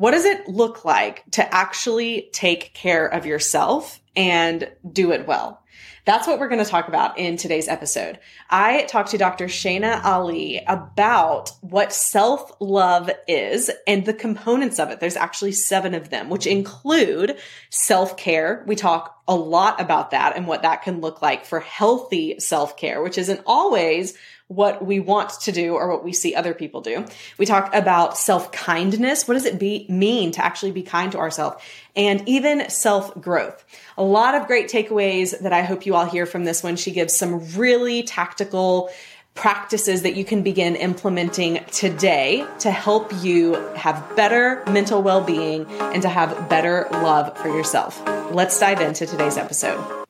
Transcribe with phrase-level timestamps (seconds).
[0.00, 5.62] What does it look like to actually take care of yourself and do it well?
[6.06, 8.18] That's what we're going to talk about in today's episode.
[8.48, 9.44] I talked to Dr.
[9.44, 15.00] Shainna Ali about what self love is and the components of it.
[15.00, 17.36] There's actually seven of them, which include
[17.68, 18.64] self care.
[18.66, 22.78] We talk a lot about that and what that can look like for healthy self
[22.78, 24.16] care, which isn't always
[24.50, 27.06] what we want to do or what we see other people do.
[27.38, 29.28] We talk about self kindness.
[29.28, 31.62] What does it be, mean to actually be kind to ourselves?
[31.94, 33.64] And even self growth.
[33.96, 36.74] A lot of great takeaways that I hope you all hear from this one.
[36.74, 38.90] She gives some really tactical
[39.36, 45.64] practices that you can begin implementing today to help you have better mental well being
[45.68, 48.04] and to have better love for yourself.
[48.32, 50.00] Let's dive into today's episode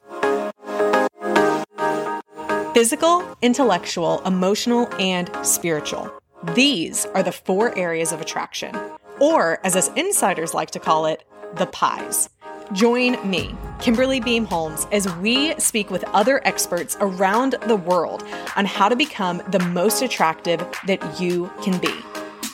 [2.81, 6.11] physical, intellectual, emotional, and spiritual.
[6.55, 8.75] These are the four areas of attraction,
[9.21, 11.23] or as us insiders like to call it,
[11.57, 12.31] the pies.
[12.73, 18.25] Join me, Kimberly Beam Holmes, as we speak with other experts around the world
[18.57, 21.93] on how to become the most attractive that you can be.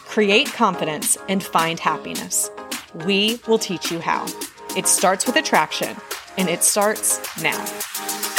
[0.08, 2.50] Create confidence and find happiness.
[3.04, 4.26] We will teach you how.
[4.76, 5.96] It starts with attraction,
[6.36, 8.35] and it starts now.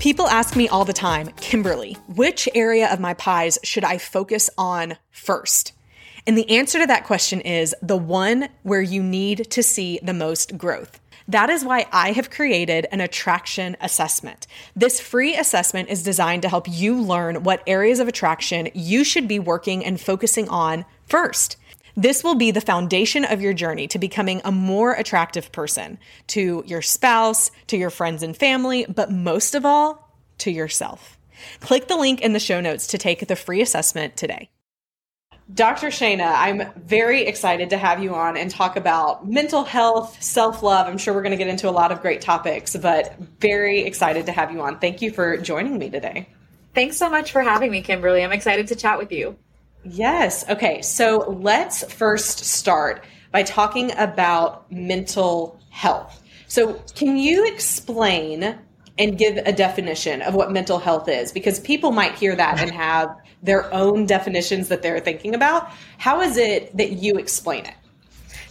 [0.00, 4.48] People ask me all the time, Kimberly, which area of my pies should I focus
[4.56, 5.72] on first?
[6.24, 10.14] And the answer to that question is the one where you need to see the
[10.14, 11.00] most growth.
[11.26, 14.46] That is why I have created an attraction assessment.
[14.76, 19.26] This free assessment is designed to help you learn what areas of attraction you should
[19.26, 21.56] be working and focusing on first.
[21.98, 25.98] This will be the foundation of your journey to becoming a more attractive person
[26.28, 31.18] to your spouse, to your friends and family, but most of all, to yourself.
[31.58, 34.48] Click the link in the show notes to take the free assessment today.
[35.52, 35.88] Dr.
[35.88, 40.86] Shainna, I'm very excited to have you on and talk about mental health, self love.
[40.86, 44.26] I'm sure we're going to get into a lot of great topics, but very excited
[44.26, 44.78] to have you on.
[44.78, 46.28] Thank you for joining me today.
[46.76, 48.22] Thanks so much for having me, Kimberly.
[48.22, 49.36] I'm excited to chat with you.
[49.84, 50.48] Yes.
[50.48, 50.82] Okay.
[50.82, 56.22] So let's first start by talking about mental health.
[56.48, 58.58] So, can you explain
[58.98, 61.30] and give a definition of what mental health is?
[61.30, 65.70] Because people might hear that and have their own definitions that they're thinking about.
[65.98, 67.74] How is it that you explain it?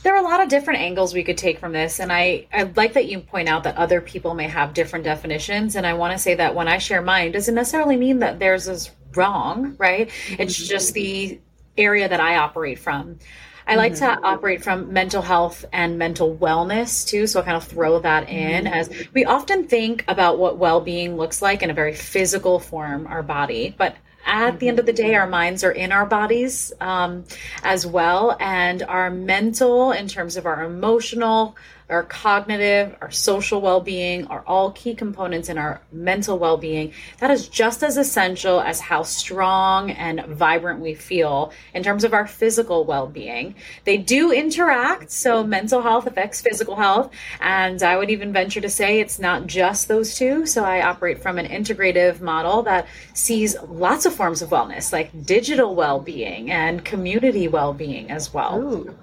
[0.03, 2.63] There are a lot of different angles we could take from this, and I, I
[2.75, 5.75] like that you point out that other people may have different definitions.
[5.75, 8.67] And I want to say that when I share mine, doesn't necessarily mean that theirs
[8.67, 10.09] is wrong, right?
[10.37, 11.39] It's just the
[11.77, 13.19] area that I operate from.
[13.67, 14.21] I like mm-hmm.
[14.21, 17.27] to operate from mental health and mental wellness too.
[17.27, 18.73] So I kind of throw that in mm-hmm.
[18.73, 23.07] as we often think about what well being looks like in a very physical form,
[23.07, 23.75] our body.
[23.77, 24.57] But at mm-hmm.
[24.57, 27.25] the end of the day, our minds are in our bodies um,
[27.63, 28.37] as well.
[28.39, 31.57] And our mental, in terms of our emotional,
[31.89, 36.91] our cognitive, our social well being are all key components in our mental well being.
[37.19, 42.13] That is just as essential as how strong and vibrant we feel in terms of
[42.13, 43.55] our physical well being.
[43.85, 47.11] They do interact, so mental health affects physical health.
[47.39, 50.45] And I would even venture to say it's not just those two.
[50.45, 55.25] So I operate from an integrative model that sees lots of forms of wellness, like
[55.25, 58.61] digital well being and community well being as well.
[58.61, 58.95] Ooh.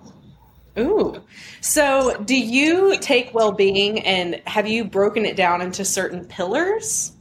[0.79, 1.23] Ooh.
[1.61, 7.13] So, do you take well being and have you broken it down into certain pillars?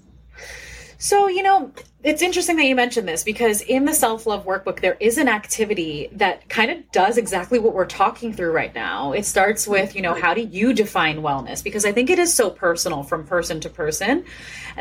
[0.98, 1.72] So, you know,
[2.04, 5.28] it's interesting that you mentioned this because in the self love workbook, there is an
[5.28, 9.12] activity that kind of does exactly what we're talking through right now.
[9.12, 11.62] It starts with, you know, how do you define wellness?
[11.64, 14.24] Because I think it is so personal from person to person.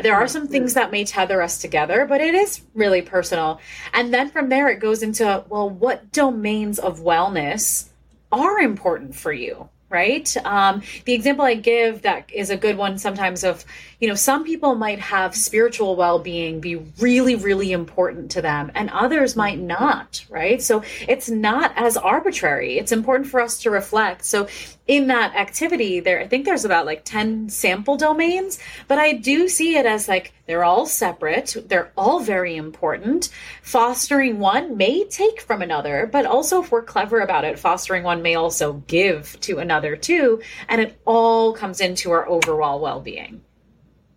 [0.01, 3.59] There are some things that may tether us together, but it is really personal.
[3.93, 7.89] And then from there, it goes into, well, what domains of wellness
[8.33, 10.35] are important for you right?
[10.43, 13.63] Um, the example i give that is a good one sometimes of
[13.99, 18.89] you know some people might have spiritual well-being be really really important to them and
[18.89, 20.61] others might not right?
[20.61, 22.79] So it's not as arbitrary.
[22.79, 24.25] It's important for us to reflect.
[24.25, 24.47] So
[24.85, 29.47] in that activity there i think there's about like 10 sample domains but i do
[29.47, 33.29] see it as like they're all separate they're all very important.
[33.61, 38.21] Fostering one may take from another but also if we're clever about it fostering one
[38.21, 43.41] may also give to another too and it all comes into our overall well-being.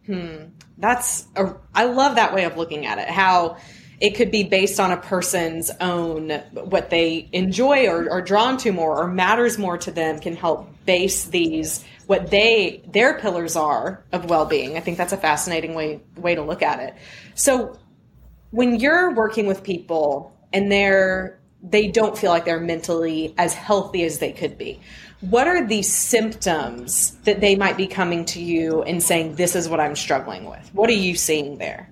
[0.06, 0.36] Hmm.
[0.78, 3.58] That's a, i love that way of looking at it how
[4.00, 8.72] it could be based on a person's own what they enjoy or are drawn to
[8.72, 14.04] more or matters more to them can help base these what they their pillars are
[14.12, 14.76] of well-being.
[14.76, 16.94] I think that's a fascinating way way to look at it.
[17.34, 17.78] So
[18.50, 24.04] when you're working with people and they're they don't feel like they're mentally as healthy
[24.04, 24.78] as they could be
[25.20, 29.66] what are the symptoms that they might be coming to you and saying this is
[29.66, 30.70] what i'm struggling with.
[30.74, 31.90] What are you seeing there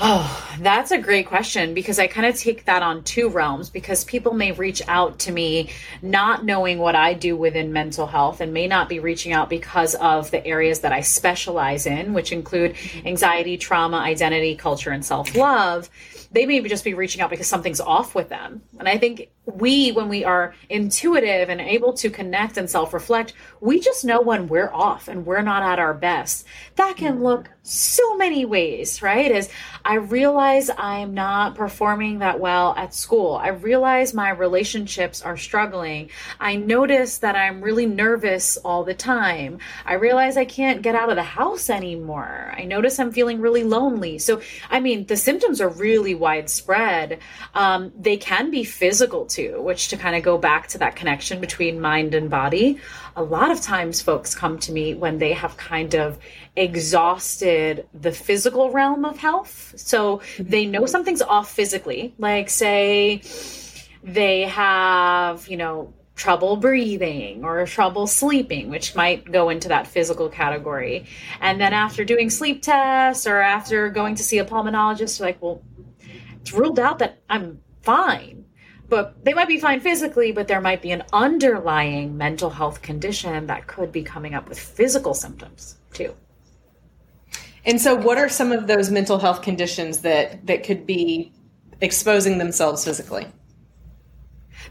[0.00, 4.04] Oh, that's a great question because I kind of take that on two realms because
[4.04, 8.52] people may reach out to me not knowing what I do within mental health and
[8.54, 12.74] may not be reaching out because of the areas that I specialize in, which include
[13.04, 15.90] anxiety, trauma, identity, culture, and self love.
[16.32, 18.62] They may just be reaching out because something's off with them.
[18.78, 23.34] And I think we, when we are intuitive and able to connect and self reflect,
[23.60, 26.46] we just know when we're off and we're not at our best.
[26.76, 29.30] That can look so many ways, right?
[29.30, 29.48] Is
[29.84, 33.34] I realize I'm not performing that well at school.
[33.34, 36.10] I realize my relationships are struggling.
[36.40, 39.58] I notice that I'm really nervous all the time.
[39.86, 42.52] I realize I can't get out of the house anymore.
[42.56, 44.18] I notice I'm feeling really lonely.
[44.18, 44.40] So,
[44.70, 47.20] I mean, the symptoms are really widespread.
[47.54, 51.40] Um, they can be physical too, which to kind of go back to that connection
[51.40, 52.78] between mind and body,
[53.16, 56.18] a lot of times folks come to me when they have kind of
[56.56, 59.74] exhausted the physical realm of health.
[59.76, 60.50] So mm-hmm.
[60.50, 63.22] they know something's off physically, like say
[64.02, 70.28] they have, you know, trouble breathing or trouble sleeping, which might go into that physical
[70.28, 71.06] category.
[71.40, 75.62] And then after doing sleep tests or after going to see a pulmonologist, like, well,
[76.40, 78.41] it's ruled out that I'm fine
[78.92, 83.46] but they might be fine physically, but there might be an underlying mental health condition
[83.46, 86.14] that could be coming up with physical symptoms too.
[87.64, 91.32] And so what are some of those mental health conditions that that could be
[91.80, 93.26] exposing themselves physically?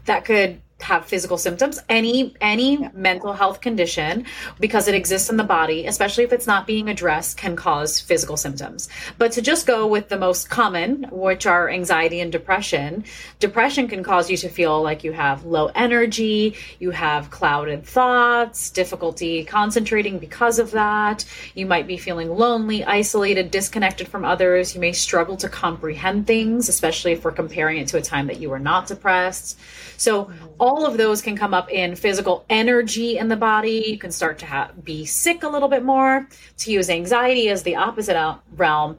[0.04, 2.90] That could have physical symptoms any any yeah.
[2.94, 4.24] mental health condition
[4.60, 8.36] because it exists in the body especially if it's not being addressed can cause physical
[8.36, 8.88] symptoms.
[9.18, 13.04] But to just go with the most common which are anxiety and depression
[13.38, 18.70] depression can cause you to feel like you have low energy you have clouded thoughts
[18.70, 21.24] difficulty concentrating because of that
[21.54, 26.68] you might be feeling lonely isolated disconnected from others you may struggle to comprehend things
[26.68, 29.58] especially if we're comparing it to a time that you were not depressed.
[29.96, 30.46] So mm-hmm.
[30.58, 33.84] all of those can come up in physical energy in the body.
[33.86, 36.28] You can start to have, be sick a little bit more.
[36.58, 38.16] To use anxiety as the opposite
[38.56, 38.98] realm,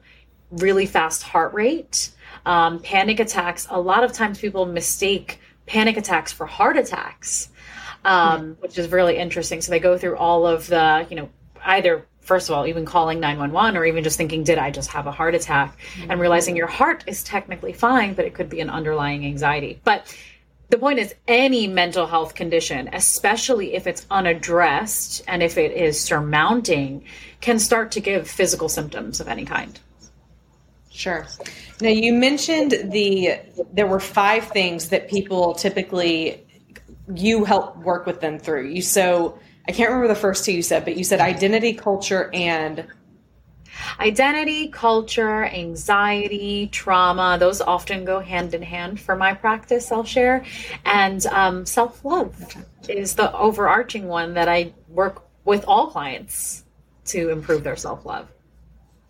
[0.50, 2.10] really fast heart rate,
[2.46, 3.66] um, panic attacks.
[3.70, 7.50] A lot of times people mistake panic attacks for heart attacks,
[8.04, 9.60] um, which is really interesting.
[9.60, 11.28] So they go through all of the, you know,
[11.64, 15.06] either first of all, even calling 911 or even just thinking, did I just have
[15.06, 15.78] a heart attack?
[16.08, 19.80] And realizing your heart is technically fine, but it could be an underlying anxiety.
[19.84, 20.16] But
[20.70, 26.00] the point is any mental health condition especially if it's unaddressed and if it is
[26.00, 27.04] surmounting
[27.40, 29.78] can start to give physical symptoms of any kind.
[30.90, 31.26] Sure.
[31.80, 33.40] Now you mentioned the
[33.72, 36.46] there were five things that people typically
[37.14, 38.68] you help work with them through.
[38.68, 42.30] You so i can't remember the first two you said but you said identity culture
[42.34, 42.86] and
[43.98, 50.44] Identity, culture, anxiety, trauma, those often go hand in hand for my practice, I'll share.
[50.84, 52.34] And um, self love
[52.88, 56.64] is the overarching one that I work with all clients
[57.06, 58.28] to improve their self love.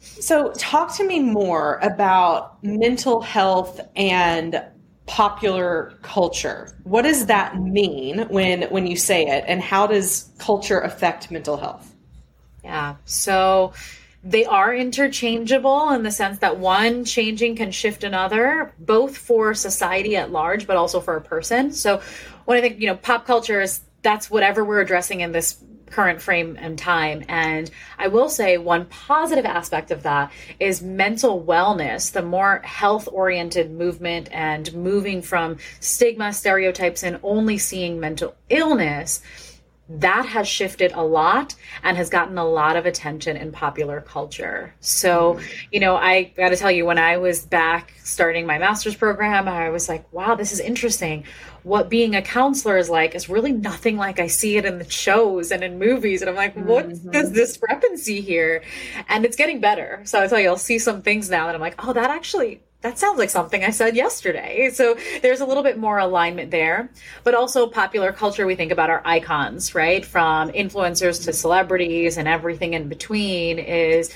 [0.00, 4.62] So, talk to me more about mental health and
[5.06, 6.76] popular culture.
[6.85, 11.56] What does that mean when when you say it and how does culture affect mental
[11.56, 11.94] health?
[12.62, 12.97] Yeah.
[13.04, 13.73] So,
[14.25, 20.16] they are interchangeable in the sense that one changing can shift another, both for society
[20.16, 21.73] at large, but also for a person.
[21.73, 22.00] So,
[22.47, 26.21] when I think, you know, pop culture is that's whatever we're addressing in this current
[26.21, 27.25] frame and time.
[27.28, 33.09] And I will say one positive aspect of that is mental wellness, the more health
[33.11, 39.23] oriented movement and moving from stigma, stereotypes, and only seeing mental illness
[39.88, 44.75] that has shifted a lot and has gotten a lot of attention in popular culture.
[44.81, 48.95] So, you know, I got to tell you, when I was back starting my master's
[48.95, 51.25] program, I was like, wow, this is interesting.
[51.64, 54.88] What being a counselor is like is really nothing like I see it in the
[54.88, 56.23] shows and in movies.
[56.23, 57.11] And I'm like, what's mm-hmm.
[57.11, 58.62] this discrepancy here?
[59.09, 60.00] And it's getting better.
[60.05, 62.62] So I tell you, I'll see some things now that I'm like, oh, that actually
[62.85, 64.69] that sounds like something I said yesterday.
[64.71, 66.91] So there's a little bit more alignment there.
[67.25, 70.05] But also popular culture, we think about our icons, right?
[70.05, 74.14] From influencers to celebrities and everything in between is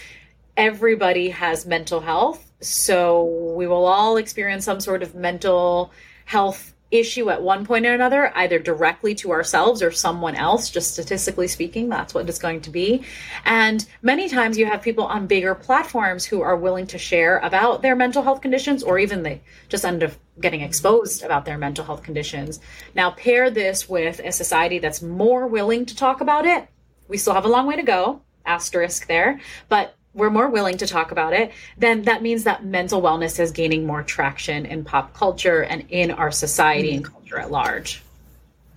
[0.59, 2.53] everybody has mental health.
[2.61, 5.91] So we will all experience some sort of mental
[6.27, 10.93] health issue at one point or another, either directly to ourselves or someone else, just
[10.93, 13.05] statistically speaking, that's what it's going to be.
[13.45, 17.83] And many times you have people on bigger platforms who are willing to share about
[17.83, 21.85] their mental health conditions or even they just end up getting exposed about their mental
[21.85, 22.61] health conditions.
[22.95, 26.69] Now, pair this with a society that's more willing to talk about it.
[27.09, 30.87] We still have a long way to go, asterisk there, but we're more willing to
[30.87, 35.15] talk about it, then that means that mental wellness is gaining more traction in pop
[35.15, 36.97] culture and in our society mm.
[36.97, 38.03] and culture at large.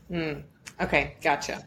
[0.10, 0.44] Mm.
[0.80, 1.64] Okay, gotcha.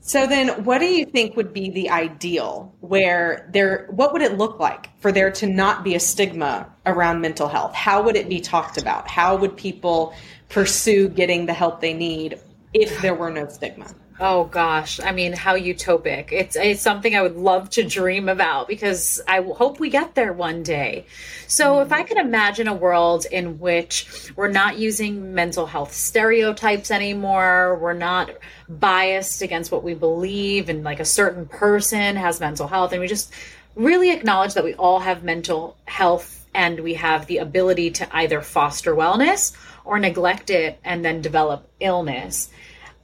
[0.00, 4.38] So then what do you think would be the ideal where there what would it
[4.38, 7.74] look like for there to not be a stigma around mental health?
[7.74, 9.06] How would it be talked about?
[9.06, 10.14] How would people
[10.48, 12.40] pursue getting the help they need
[12.72, 13.94] if there were no stigma?
[14.22, 16.30] Oh gosh, I mean, how utopic.
[16.30, 20.34] It's, it's something I would love to dream about because I hope we get there
[20.34, 21.06] one day.
[21.46, 26.90] So, if I could imagine a world in which we're not using mental health stereotypes
[26.90, 28.30] anymore, we're not
[28.68, 33.08] biased against what we believe, and like a certain person has mental health, and we
[33.08, 33.32] just
[33.74, 38.42] really acknowledge that we all have mental health and we have the ability to either
[38.42, 42.50] foster wellness or neglect it and then develop illness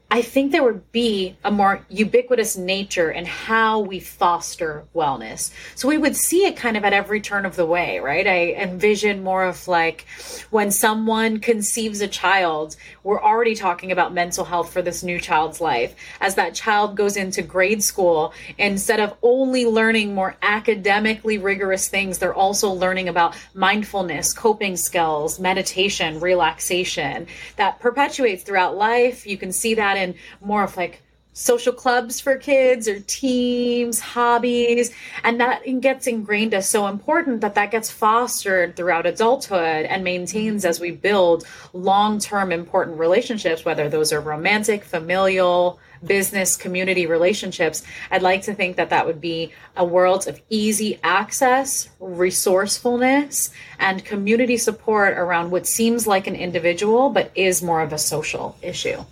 [0.09, 5.51] I think there would be a more ubiquitous nature in how we foster wellness.
[5.75, 8.25] So we would see it kind of at every turn of the way, right?
[8.25, 10.07] I envision more of like
[10.51, 15.61] when someone conceives a child, we're already talking about mental health for this new child's
[15.61, 15.97] life.
[16.21, 22.19] As that child goes into grade school, instead of only learning more academically rigorous things,
[22.19, 29.27] they're also learning about mindfulness, coping skills, meditation, relaxation that perpetuates throughout life.
[29.27, 31.03] You can see that in more of like
[31.37, 34.91] social clubs for kids or teams, hobbies,
[35.23, 40.65] and that gets ingrained as so important that that gets fostered throughout adulthood and maintains
[40.65, 47.83] as we build long-term important relationships, whether those are romantic, familial, business, community relationships.
[48.11, 54.03] I'd like to think that that would be a world of easy access, resourcefulness, and
[54.03, 59.05] community support around what seems like an individual but is more of a social issue.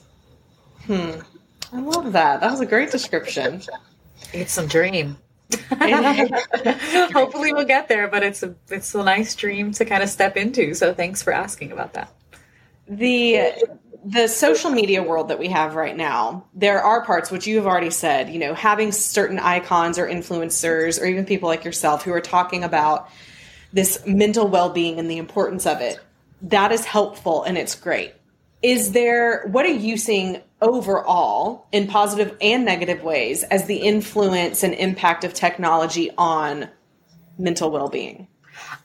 [0.87, 1.21] Hmm.
[1.73, 2.41] I love that.
[2.41, 3.63] That was a great description.
[4.33, 5.17] It's some dream.
[7.13, 10.37] Hopefully we'll get there, but it's a it's a nice dream to kind of step
[10.37, 10.75] into.
[10.75, 12.13] So thanks for asking about that.
[12.89, 13.53] The
[14.05, 17.67] the social media world that we have right now, there are parts which you have
[17.67, 22.13] already said, you know, having certain icons or influencers or even people like yourself who
[22.13, 23.09] are talking about
[23.73, 25.99] this mental well-being and the importance of it.
[26.43, 28.13] That is helpful and it's great.
[28.65, 34.63] Is there what are you seeing overall in positive and negative ways as the influence
[34.63, 36.71] and impact of technology on
[37.37, 38.27] mental well-being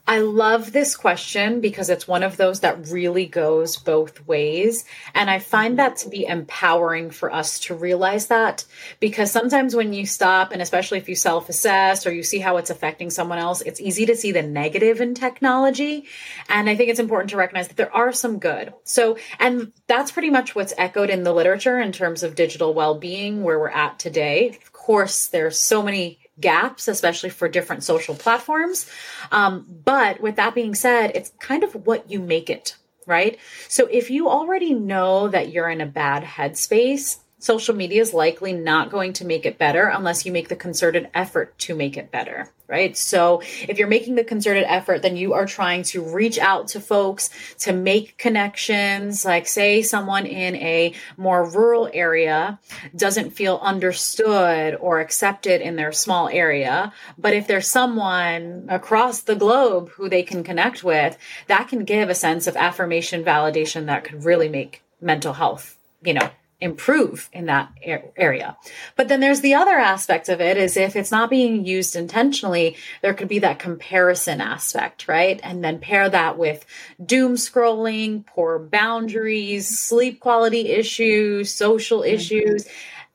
[0.10, 4.84] I love this question because it's one of those that really goes both ways.
[5.14, 8.66] And I find that to be empowering for us to realize that
[9.00, 12.58] because sometimes when you stop, and especially if you self assess or you see how
[12.58, 16.08] it's affecting someone else, it's easy to see the negative in technology.
[16.50, 18.74] And I think it's important to recognize that there are some good.
[18.86, 22.96] So, and that's pretty much what's echoed in the literature in terms of digital well
[22.98, 24.58] being, where we're at today.
[24.60, 28.90] Of course, there's so many gaps, especially for different social platforms.
[29.32, 33.38] Um, but with that being said, it's kind of what you make it, right?
[33.68, 38.54] So if you already know that you're in a bad headspace, social media is likely
[38.54, 42.12] not going to make it better unless you make the concerted effort to make it
[42.12, 42.96] better, right?
[42.98, 46.82] So if you're making the concerted effort, then you are trying to reach out to
[46.82, 47.30] folks
[47.60, 49.24] to make connections.
[49.24, 52.60] Like, say, someone in a more rural area
[52.96, 56.92] doesn't feel understood or accepted in their small area.
[57.18, 61.18] But if there's someone across the globe who they can connect with,
[61.48, 66.14] that can give a sense of affirmation, validation that could really make mental health, you
[66.14, 66.30] know,
[66.62, 68.58] improve in that area.
[68.98, 72.76] But then there's the other aspect of it is if it's not being used intentionally,
[73.02, 75.40] there could be that comparison aspect, right?
[75.42, 76.66] And then pair that with
[77.04, 82.16] doom scrolling, poor boundaries, sleep quality issues, social mm-hmm.
[82.16, 82.68] issues.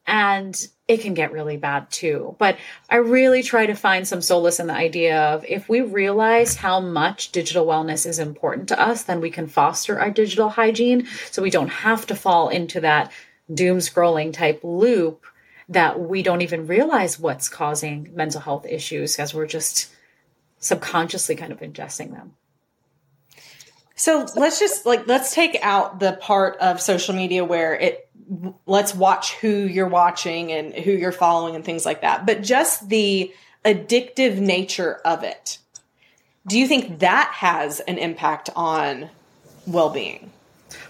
[0.07, 2.37] and it can get really bad too.
[2.39, 2.59] But
[2.91, 6.81] I really try to find some solace in the idea of if we realize how
[6.81, 11.43] much digital wellness is important to us, then we can foster our digital hygiene so
[11.43, 13.11] we don't have to fall into that
[13.53, 15.25] doom scrolling type loop
[15.69, 19.91] that we don't even realize what's causing mental health issues because we're just
[20.59, 22.35] subconsciously kind of ingesting them.
[23.97, 28.09] So let's just like let's take out the part of social media where it
[28.67, 32.27] let's watch who you're watching and who you're following and things like that.
[32.27, 33.33] But just the
[33.65, 35.59] addictive nature of it.
[36.47, 39.09] Do you think that has an impact on
[39.67, 40.31] well-being?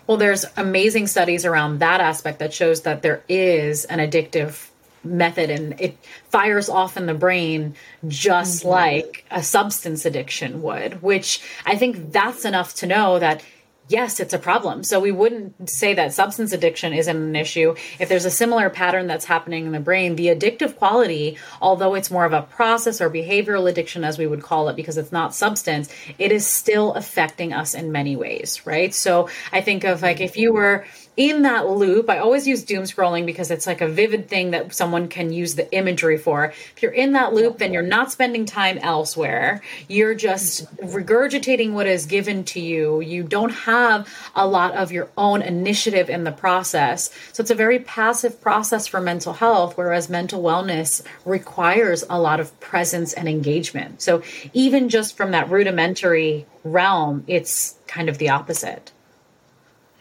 [0.07, 4.69] Well, there's amazing studies around that aspect that shows that there is an addictive
[5.03, 5.97] method and it
[6.31, 7.75] fires off in the brain
[8.09, 8.71] just mm-hmm.
[8.71, 13.43] like a substance addiction would, which I think that's enough to know that
[13.89, 14.83] yes, it's a problem.
[14.83, 17.75] So we wouldn't say that substance addiction isn't an issue.
[17.99, 22.11] If there's a similar pattern that's happening in the brain, the addictive quality, although it's
[22.11, 25.35] more of a process or behavioral addiction, as we would call it, because it's not
[25.35, 25.89] substance,
[26.19, 28.95] it is still affecting us in many ways, right?
[28.95, 30.85] So I think of like if you were,
[31.17, 34.75] in that loop, I always use doom scrolling because it's like a vivid thing that
[34.75, 36.47] someone can use the imagery for.
[36.47, 39.63] If you're in that loop, then you're not spending time elsewhere.
[39.89, 43.01] You're just regurgitating what is given to you.
[43.01, 47.11] You don't have a lot of your own initiative in the process.
[47.33, 52.41] So it's a very passive process for mental health, whereas mental wellness requires a lot
[52.41, 54.03] of presence and engagement.
[54.03, 58.91] So even just from that rudimentary realm, it's kind of the opposite.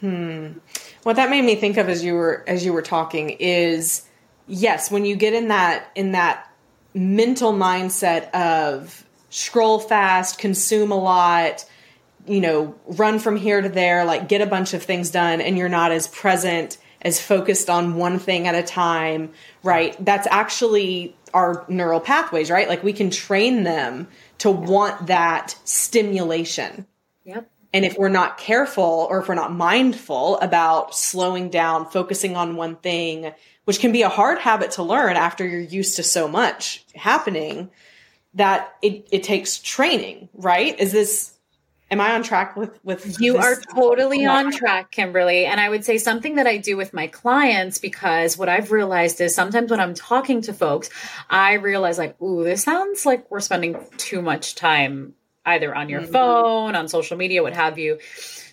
[0.04, 0.58] Hmm.
[1.04, 4.06] What that made me think of as you were as you were talking is
[4.48, 6.52] yes, when you get in that in that
[6.94, 11.64] mental mindset of scroll fast, consume a lot,
[12.28, 15.58] you know, run from here to there, like get a bunch of things done and
[15.58, 19.32] you're not as present, as focused on one thing at a time,
[19.64, 19.96] right?
[20.04, 22.68] That's actually our neural pathways, right?
[22.68, 26.88] Like we can train them to want that stimulation.
[27.74, 32.56] And if we're not careful or if we're not mindful about slowing down, focusing on
[32.56, 33.34] one thing,
[33.66, 37.72] which can be a hard habit to learn after you're used to so much happening,
[38.36, 40.80] that it, it takes training, right?
[40.80, 41.34] Is this
[41.90, 45.46] am I on track with with You are totally on track, Kimberly.
[45.46, 49.22] And I would say something that I do with my clients because what I've realized
[49.22, 50.90] is sometimes when I'm talking to folks,
[51.30, 55.14] I realize like, ooh, this sounds like we're spending too much time
[55.46, 56.12] either on your mm-hmm.
[56.12, 58.00] phone, on social media, what have you.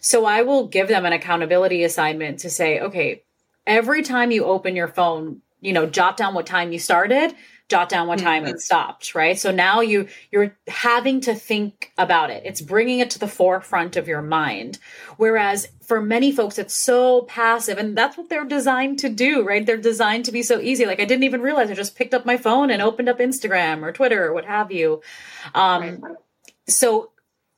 [0.00, 3.22] So I will give them an accountability assignment to say, okay,
[3.66, 7.34] every time you open your phone, you know, jot down what time you started,
[7.68, 8.54] jot down what time mm-hmm.
[8.54, 9.38] it stopped, right?
[9.38, 12.42] So now you you're having to think about it.
[12.44, 14.78] It's bringing it to the forefront of your mind.
[15.18, 19.64] Whereas for many folks it's so passive and that's what they're designed to do, right?
[19.64, 20.86] They're designed to be so easy.
[20.86, 23.82] Like I didn't even realize I just picked up my phone and opened up Instagram
[23.82, 25.02] or Twitter or what have you.
[25.54, 26.16] Um, right
[26.70, 27.10] so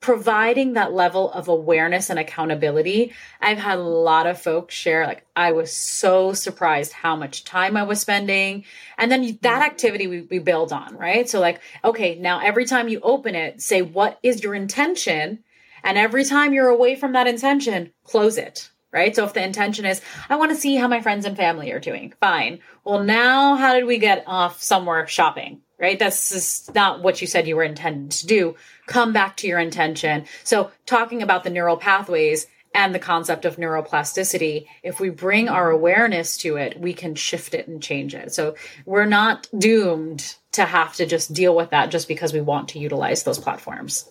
[0.03, 5.25] providing that level of awareness and accountability i've had a lot of folks share like
[5.37, 8.65] i was so surprised how much time i was spending.
[8.99, 9.63] And then that mm-hmm.
[9.63, 11.29] activity we, we build on right?
[11.29, 15.43] So like okay now every time you open it say what is your intention?
[15.85, 19.17] And every time you're away from that intention close it right?
[19.17, 21.81] So if the intention is i want to see how my friends and family are
[21.81, 22.13] doing.
[22.21, 22.59] Fine.
[22.85, 25.99] Well now how did we get off somewhere shopping right?
[25.99, 28.55] That's just not what you said you were intended to do.
[28.87, 30.25] Come back to your intention.
[30.45, 35.71] So, talking about the neural pathways and the concept of neuroplasticity, if we bring our
[35.71, 38.33] awareness to it, we can shift it and change it.
[38.33, 38.55] So,
[38.87, 42.79] we're not doomed to have to just deal with that just because we want to
[42.79, 44.09] utilize those platforms.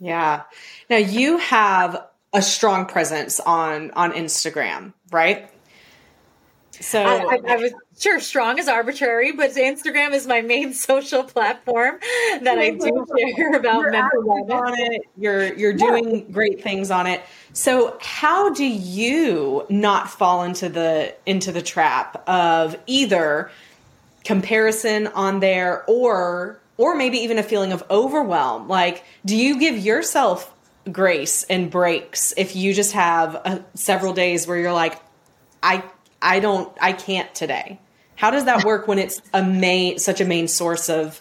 [0.00, 0.42] Yeah.
[0.90, 5.48] Now, you have a strong presence on on Instagram, right?
[6.80, 11.24] So I, I, I, was sure strong is arbitrary, but Instagram is my main social
[11.24, 11.98] platform
[12.42, 14.50] that I do share about you're mental wellness.
[14.50, 15.02] On it.
[15.16, 16.32] You're you're doing yeah.
[16.32, 17.22] great things on it.
[17.52, 23.50] So how do you not fall into the into the trap of either
[24.24, 28.68] comparison on there or or maybe even a feeling of overwhelm?
[28.68, 30.52] Like, do you give yourself
[30.90, 35.00] grace and breaks if you just have a, several days where you're like,
[35.62, 35.82] I
[36.24, 37.78] I don't, I can't today.
[38.16, 41.20] How does that work when it's a main, such a main source of,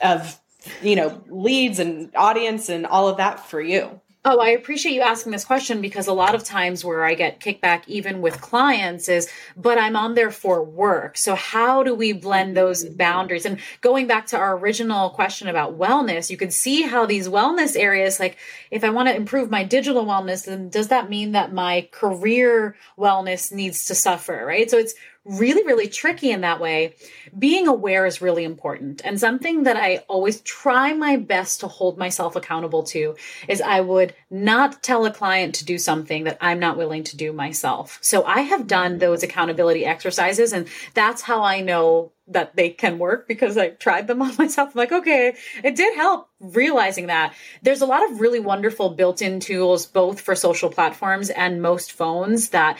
[0.00, 0.38] of,
[0.82, 4.00] you know, leads and audience and all of that for you?
[4.26, 7.40] Oh, I appreciate you asking this question because a lot of times where I get
[7.40, 11.18] kickback, even with clients, is, but I'm on there for work.
[11.18, 13.44] So, how do we blend those boundaries?
[13.44, 17.78] And going back to our original question about wellness, you can see how these wellness
[17.78, 18.38] areas, like
[18.70, 22.76] if I want to improve my digital wellness, then does that mean that my career
[22.96, 24.70] wellness needs to suffer, right?
[24.70, 26.94] So, it's really, really tricky in that way.
[27.38, 29.00] Being aware is really important.
[29.04, 33.16] And something that I always try my best to hold myself accountable to
[33.48, 37.16] is I would not tell a client to do something that I'm not willing to
[37.16, 37.98] do myself.
[38.02, 42.98] So I have done those accountability exercises and that's how I know that they can
[42.98, 44.70] work because I tried them on myself.
[44.70, 47.34] I'm like, okay, it did help realizing that.
[47.62, 51.92] There's a lot of really wonderful built in tools, both for social platforms and most
[51.92, 52.78] phones that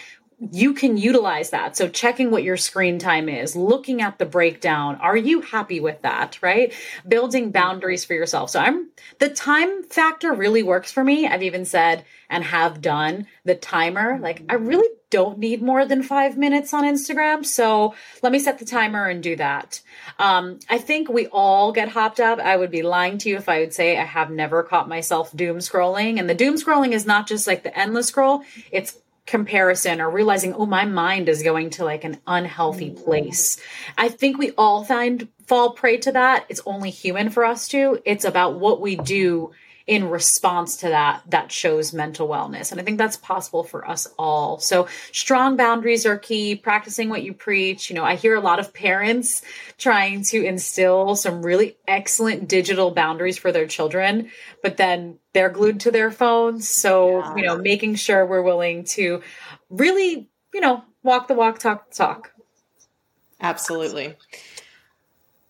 [0.53, 1.77] you can utilize that.
[1.77, 4.97] So checking what your screen time is, looking at the breakdown.
[4.97, 6.39] Are you happy with that?
[6.43, 6.73] Right?
[7.07, 8.51] Building boundaries for yourself.
[8.51, 11.27] So I'm the time factor really works for me.
[11.27, 14.19] I've even said and have done the timer.
[14.19, 17.47] Like I really don't need more than five minutes on Instagram.
[17.47, 19.81] So let me set the timer and do that.
[20.19, 22.41] Um, I think we all get hopped up.
[22.41, 25.31] I would be lying to you if I would say I have never caught myself
[25.37, 26.19] doom scrolling.
[26.19, 28.43] And the doom scrolling is not just like the endless scroll.
[28.73, 33.05] It's comparison or realizing, oh, my mind is going to like an unhealthy mm.
[33.05, 33.59] place.
[33.97, 36.47] I think we all find fall prey to that.
[36.49, 38.01] It's only human for us to.
[38.05, 39.53] It's about what we do
[39.87, 42.73] in response to that that shows mental wellness.
[42.73, 44.59] And i think that's possible for us all.
[44.59, 46.55] So strong boundaries are key.
[46.55, 47.91] Practicing what you preach.
[47.91, 49.43] You know i hear a lot of parents
[49.77, 54.31] trying to instill some really excellent digital boundaries for their children
[54.63, 56.69] but then they're glued to their phones.
[56.69, 57.37] So yeah.
[57.37, 59.23] you know making sure we're willing to
[59.69, 62.31] really you know walk the walk talk the talk.
[63.41, 64.15] Absolutely.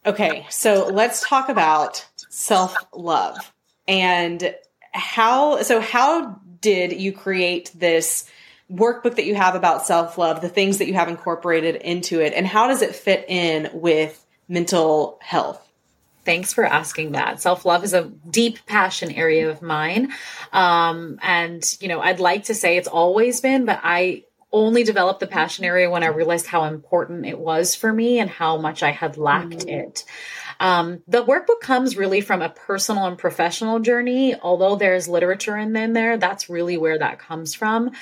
[0.05, 3.54] Okay so let's talk about self love
[3.87, 4.55] and
[4.93, 8.29] how so how did you create this
[8.73, 12.47] workbook that you have about self-love the things that you have incorporated into it and
[12.47, 15.61] how does it fit in with mental health
[16.25, 17.41] Thanks for asking that.
[17.41, 20.13] Self love is a deep passion area of mine.
[20.53, 25.21] Um, and, you know, I'd like to say it's always been, but I only developed
[25.21, 28.83] the passion area when I realized how important it was for me and how much
[28.83, 29.69] I had lacked mm-hmm.
[29.69, 30.05] it.
[30.61, 34.35] Um, the workbook comes really from a personal and professional journey.
[34.35, 37.93] Although there's literature in, in there, that's really where that comes from.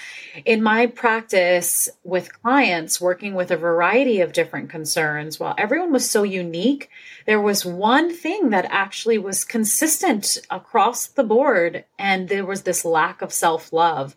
[0.44, 6.08] In my practice with clients working with a variety of different concerns, while everyone was
[6.08, 6.88] so unique,
[7.26, 12.84] there was one thing that actually was consistent across the board, and there was this
[12.84, 14.16] lack of self love.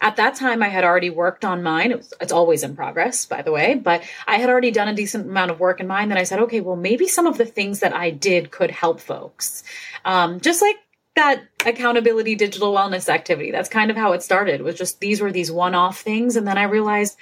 [0.00, 1.90] At that time, I had already worked on mine.
[1.90, 4.94] It was, it's always in progress, by the way, but I had already done a
[4.94, 6.08] decent amount of work in mine.
[6.08, 9.00] Then I said, okay, well, maybe some of the things that I did could help
[9.00, 9.64] folks.
[10.04, 10.76] Um, just like
[11.16, 13.50] that accountability digital wellness activity.
[13.50, 14.60] That's kind of how it started.
[14.62, 17.16] Was just these were these one-off things, and then I realized,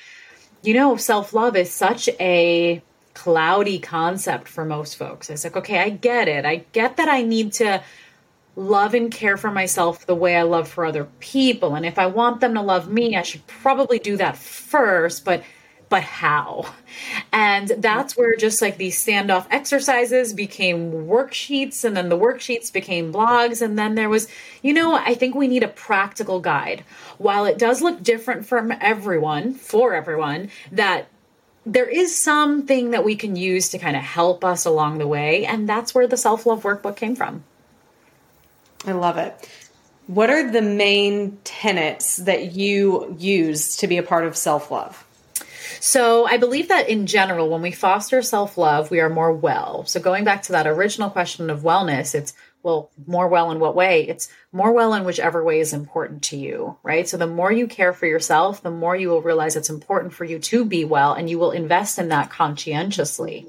[0.63, 2.83] you know, self-love is such a
[3.15, 5.31] cloudy concept for most folks.
[5.31, 6.45] I was like, okay, I get it.
[6.45, 7.83] I get that I need to
[8.57, 11.75] love and care for myself the way I love for other people.
[11.75, 15.43] And if I want them to love me, I should probably do that first, but
[15.91, 16.75] but how?
[17.33, 23.13] And that's where just like these standoff exercises became worksheets and then the worksheets became
[23.13, 24.27] blogs and then there was,
[24.63, 26.85] you know, I think we need a practical guide.
[27.19, 31.07] While it does look different from everyone, for everyone, that
[31.67, 35.47] there is something that we can use to kind of help us along the way
[35.47, 37.45] and that's where the self-love workbook came from.
[38.87, 39.49] I love it.
[40.07, 45.01] What are the main tenets that you use to be a part of self love?
[45.81, 49.85] So, I believe that in general, when we foster self love, we are more well.
[49.87, 53.77] So, going back to that original question of wellness, it's well, more well in what
[53.77, 54.09] way?
[54.09, 57.07] It's more well in whichever way is important to you, right?
[57.07, 60.25] So the more you care for yourself, the more you will realize it's important for
[60.25, 63.47] you to be well and you will invest in that conscientiously.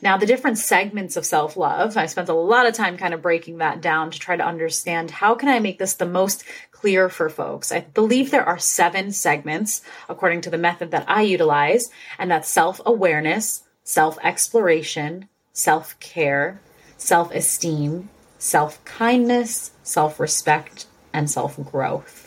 [0.00, 3.22] Now, the different segments of self love, I spent a lot of time kind of
[3.22, 7.08] breaking that down to try to understand how can I make this the most clear
[7.08, 7.70] for folks.
[7.72, 12.48] I believe there are seven segments according to the method that I utilize, and that's
[12.48, 16.60] self awareness, self exploration, self care,
[16.96, 22.21] self esteem, self kindness, self respect, and self growth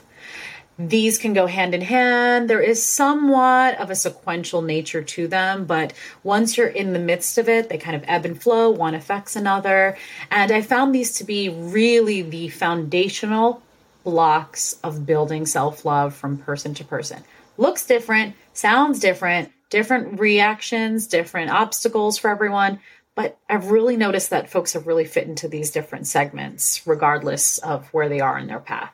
[0.77, 2.49] these can go hand in hand.
[2.49, 7.37] There is somewhat of a sequential nature to them, but once you're in the midst
[7.37, 8.69] of it, they kind of ebb and flow.
[8.69, 9.97] One affects another.
[10.31, 13.61] And I found these to be really the foundational
[14.03, 17.23] blocks of building self love from person to person.
[17.57, 22.79] Looks different, sounds different, different reactions, different obstacles for everyone.
[23.15, 27.87] But I've really noticed that folks have really fit into these different segments, regardless of
[27.93, 28.91] where they are in their path.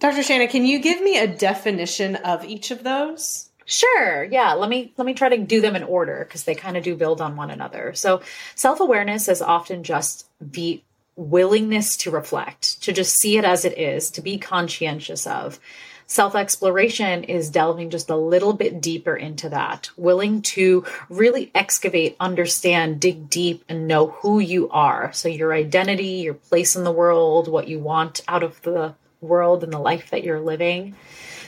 [0.00, 0.20] Dr.
[0.20, 3.48] Shainna, can you give me a definition of each of those?
[3.64, 4.24] Sure.
[4.24, 4.54] Yeah.
[4.54, 6.96] Let me let me try to do them in order because they kind of do
[6.96, 7.92] build on one another.
[7.94, 8.22] So,
[8.54, 10.82] self-awareness is often just the
[11.16, 15.60] willingness to reflect, to just see it as it is, to be conscientious of.
[16.06, 22.16] Self exploration is delving just a little bit deeper into that, willing to really excavate,
[22.20, 25.12] understand, dig deep, and know who you are.
[25.12, 29.64] So, your identity, your place in the world, what you want out of the world
[29.64, 30.94] and the life that you're living.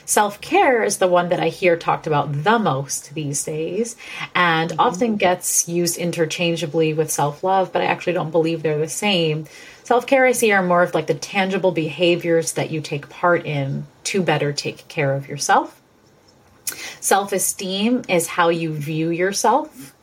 [0.04, 3.96] Self care is the one that I hear talked about the most these days
[4.34, 4.80] and mm-hmm.
[4.80, 9.46] often gets used interchangeably with self love, but I actually don't believe they're the same.
[9.84, 13.46] Self care, I see, are more of like the tangible behaviors that you take part
[13.46, 15.80] in to better take care of yourself.
[17.00, 19.94] Self esteem is how you view yourself.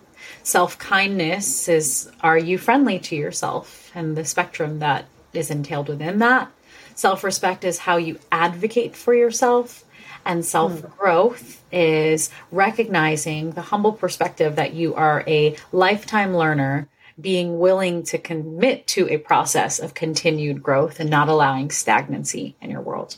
[0.43, 6.19] Self kindness is are you friendly to yourself and the spectrum that is entailed within
[6.19, 6.49] that.
[6.97, 9.85] Self respect is how you advocate for yourself.
[10.25, 16.89] And self growth is recognizing the humble perspective that you are a lifetime learner
[17.21, 22.71] being willing to commit to a process of continued growth and not allowing stagnancy in
[22.71, 23.17] your world.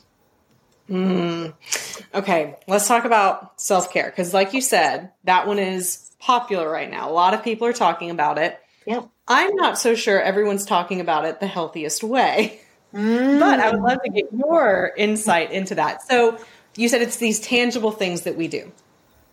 [0.89, 1.53] Mm.
[2.13, 6.91] Okay, let's talk about self care because, like you said, that one is popular right
[6.91, 7.09] now.
[7.09, 8.59] A lot of people are talking about it.
[8.85, 9.07] Yep.
[9.25, 12.59] I'm not so sure everyone's talking about it the healthiest way,
[12.93, 13.39] mm.
[13.39, 16.02] but I would love to get your insight into that.
[16.08, 16.39] So,
[16.75, 18.71] you said it's these tangible things that we do.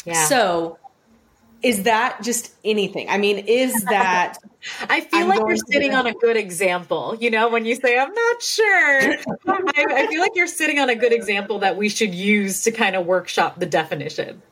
[0.05, 0.27] Yeah.
[0.27, 0.79] So,
[1.62, 3.09] is that just anything?
[3.09, 4.38] I mean, is that?
[4.88, 7.16] I feel I'm like you're sitting on a good example.
[7.19, 9.01] You know, when you say, I'm not sure,
[9.49, 12.71] I, I, feel like you're sitting on a good example that we should use to
[12.71, 14.42] kind of workshop the definition.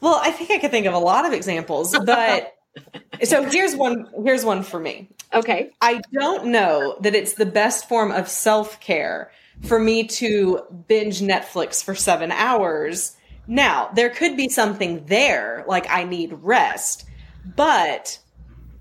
[0.00, 2.54] Well, I think I could think of a lot of examples, but
[3.24, 4.08] so here's one.
[4.24, 5.08] Here's one for me.
[5.32, 5.70] Okay.
[5.80, 9.30] I don't know that it's the best form of self care
[9.64, 15.86] for me to binge Netflix for seven hours now, there could be something there, like
[15.88, 17.06] I need rest,
[17.54, 18.18] but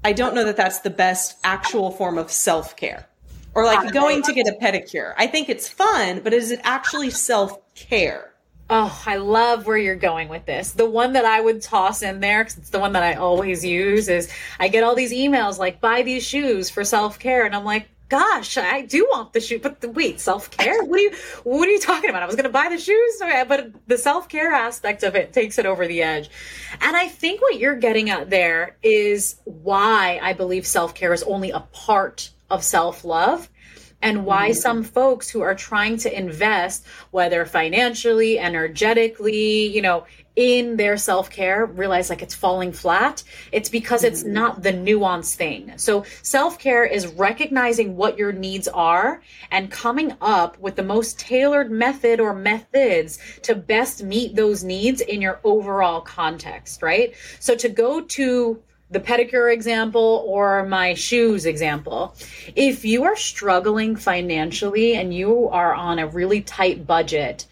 [0.04, 3.08] I don't know that that's the best actual form of self care.
[3.54, 5.14] Or like going to get a pedicure.
[5.18, 8.34] I think it's fun, but is it actually self care?
[8.68, 10.72] Oh, I love where you're going with this.
[10.72, 13.64] The one that I would toss in there, because it's the one that I always
[13.64, 17.46] use, is I get all these emails like, buy these shoes for self care.
[17.46, 20.84] And I'm like, gosh, I do want the shoe, but the, wait, self care?
[20.84, 21.12] What are you,
[21.44, 22.24] what are you talking about?
[22.24, 25.60] I was going to buy the shoes, but the self care aspect of it takes
[25.60, 26.30] it over the edge.
[26.82, 31.22] And I think what you're getting at there is why I believe self care is
[31.22, 33.48] only a part of self love
[34.06, 34.60] and why mm-hmm.
[34.60, 41.30] some folks who are trying to invest whether financially energetically you know in their self
[41.30, 44.34] care realize like it's falling flat, it's because it's mm-hmm.
[44.34, 45.74] not the nuance thing.
[45.78, 51.20] So self care is recognizing what your needs are and coming up with the most
[51.20, 57.14] tailored method or methods to best meet those needs in your overall context, right?
[57.40, 58.62] So to go to
[58.96, 62.16] the pedicure example or my shoes example.
[62.56, 67.46] If you are struggling financially and you are on a really tight budget,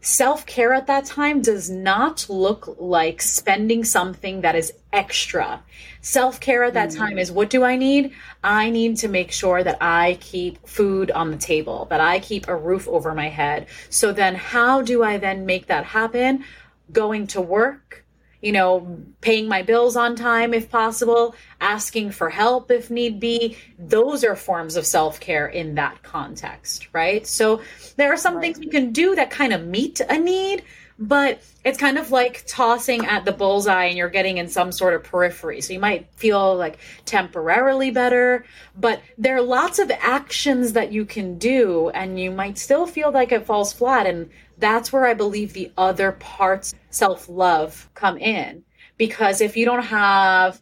[0.00, 5.62] self care at that time does not look like spending something that is extra.
[6.00, 6.96] Self care at that mm.
[6.96, 8.10] time is what do I need?
[8.42, 12.48] I need to make sure that I keep food on the table, that I keep
[12.48, 13.68] a roof over my head.
[13.90, 16.44] So then, how do I then make that happen?
[16.90, 17.99] Going to work,
[18.40, 23.56] you know, paying my bills on time if possible, asking for help if need be.
[23.78, 27.26] Those are forms of self care in that context, right?
[27.26, 27.60] So
[27.96, 28.42] there are some right.
[28.42, 30.64] things we can do that kind of meet a need,
[30.98, 34.94] but it's kind of like tossing at the bullseye and you're getting in some sort
[34.94, 35.60] of periphery.
[35.60, 38.44] So you might feel like temporarily better,
[38.78, 43.10] but there are lots of actions that you can do and you might still feel
[43.10, 44.06] like it falls flat.
[44.06, 48.64] And that's where I believe the other parts self love come in.
[48.96, 50.60] Because if you don't have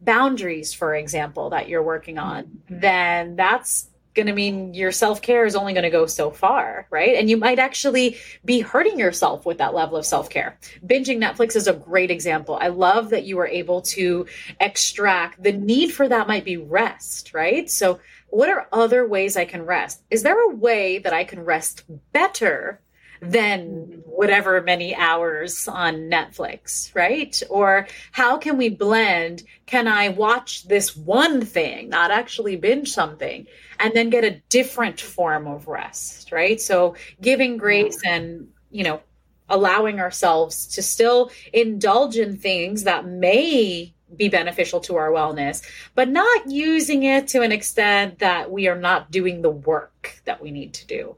[0.00, 5.46] boundaries, for example, that you're working on, then that's going to mean your self care
[5.46, 7.16] is only going to go so far, right?
[7.16, 10.58] And you might actually be hurting yourself with that level of self care.
[10.84, 12.58] Binging Netflix is a great example.
[12.60, 14.26] I love that you were able to
[14.60, 17.70] extract the need for that might be rest, right?
[17.70, 20.02] So, what are other ways I can rest?
[20.10, 22.80] Is there a way that I can rest better
[23.22, 27.40] than whatever many hours on Netflix, right?
[27.48, 29.44] Or how can we blend?
[29.66, 33.46] Can I watch this one thing, not actually binge something,
[33.78, 36.60] and then get a different form of rest, right?
[36.60, 38.10] So giving grace mm.
[38.10, 39.00] and, you know,
[39.48, 45.62] allowing ourselves to still indulge in things that may be beneficial to our wellness,
[45.94, 50.42] but not using it to an extent that we are not doing the work that
[50.42, 51.16] we need to do.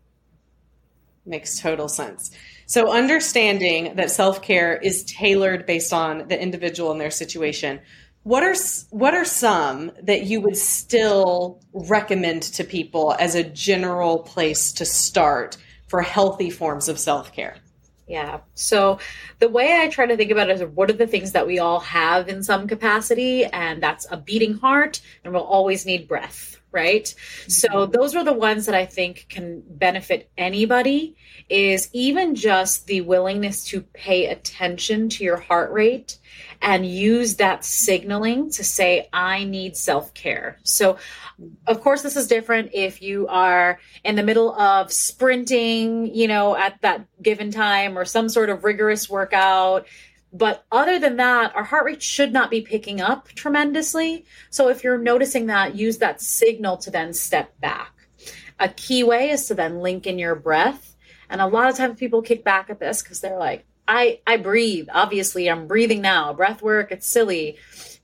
[1.27, 2.31] Makes total sense.
[2.67, 7.81] So, understanding that self care is tailored based on the individual and their situation.
[8.25, 8.55] What are
[8.91, 14.85] what are some that you would still recommend to people as a general place to
[14.85, 15.57] start
[15.89, 17.57] for healthy forms of self care?
[18.07, 18.41] Yeah.
[18.55, 18.99] So
[19.39, 21.59] the way I try to think about it is what are the things that we
[21.59, 23.45] all have in some capacity?
[23.47, 27.05] And that's a beating heart, and we'll always need breath, right?
[27.05, 27.51] Mm-hmm.
[27.51, 31.17] So those are the ones that I think can benefit anybody
[31.49, 36.19] is even just the willingness to pay attention to your heart rate
[36.61, 40.59] and use that signaling to say, I need self care.
[40.63, 40.99] So,
[41.67, 46.57] of course, this is different if you are in the middle of sprinting, you know,
[46.57, 49.87] at that given time or some sort of rigorous workout.
[50.35, 54.25] But other than that, our heart rate should not be picking up tremendously.
[54.51, 57.92] So, if you're noticing that, use that signal to then step back.
[58.59, 60.97] A key way is to then link in your breath.
[61.31, 64.37] And a lot of times people kick back at this because they're like, I I
[64.38, 64.88] breathe.
[64.92, 66.33] Obviously, I'm breathing now.
[66.33, 67.57] Breath work, it's silly.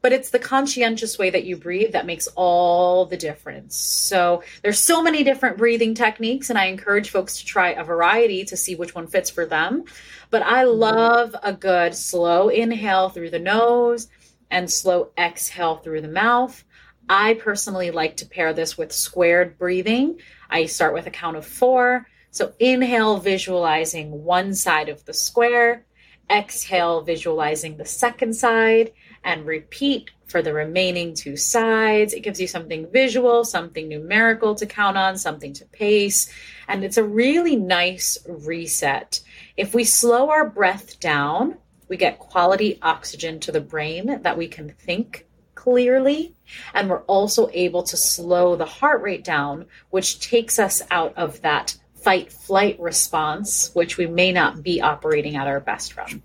[0.02, 3.76] But it's the conscientious way that you breathe that makes all the difference.
[3.76, 8.44] So there's so many different breathing techniques, and I encourage folks to try a variety
[8.46, 9.84] to see which one fits for them.
[10.30, 10.78] But I mm-hmm.
[10.78, 14.08] love a good slow inhale through the nose
[14.50, 16.64] and slow exhale through the mouth.
[17.08, 20.20] I personally like to pair this with squared breathing.
[20.48, 25.84] I start with a count of four so inhale, visualizing one side of the square,
[26.30, 28.92] exhale, visualizing the second side,
[29.24, 32.14] and repeat for the remaining two sides.
[32.14, 36.32] It gives you something visual, something numerical to count on, something to pace,
[36.68, 39.20] and it's a really nice reset.
[39.56, 41.56] If we slow our breath down,
[41.88, 46.34] we get quality oxygen to the brain that we can think clearly.
[46.72, 51.40] And we're also able to slow the heart rate down, which takes us out of
[51.42, 56.22] that fight flight response, which we may not be operating at our best from.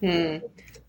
[0.00, 0.38] Hmm.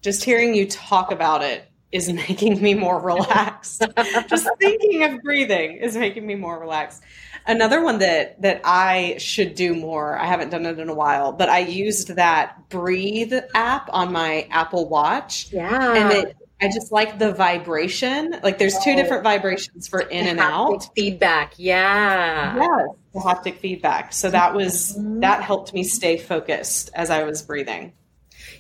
[0.06, 3.84] Just hearing you talk about it is making me more relaxed.
[4.28, 7.02] Just thinking of breathing is making me more relaxed.
[7.48, 10.16] Another one that that I should do more.
[10.16, 14.48] I haven't done it in a while, but I used that Breathe app on my
[14.52, 15.52] Apple Watch.
[15.52, 15.96] Yeah.
[15.96, 18.36] And it I just like the vibration.
[18.44, 20.88] Like there's two different vibrations for in and out.
[20.96, 21.56] Feedback.
[21.58, 22.58] Yeah.
[22.58, 22.96] Yes.
[23.12, 24.14] The haptic feedback.
[24.14, 25.22] So that was mm-hmm.
[25.22, 27.94] that helped me stay focused as I was breathing.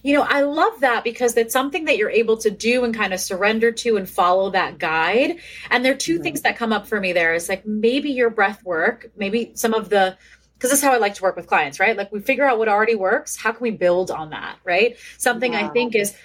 [0.05, 3.11] You know, I love that because it's something that you're able to do and kind
[3.11, 5.39] of surrender to and follow that guide.
[5.71, 6.21] And there are 2 mm-hmm.
[6.23, 7.33] things that come up for me there.
[7.33, 10.15] It's like maybe your breath work, maybe some of the
[10.53, 11.97] because this is how I like to work with clients, right?
[11.97, 13.35] Like we figure out what already works.
[13.35, 14.95] How can we build on that, right?
[15.17, 15.65] Something wow.
[15.65, 16.15] I think is